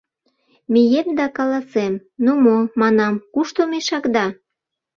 [0.71, 1.93] —Мием да каласем:
[2.23, 4.25] ну мо, манам, кушто мешакда?